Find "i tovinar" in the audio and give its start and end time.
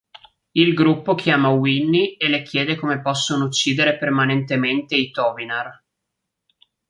4.95-5.79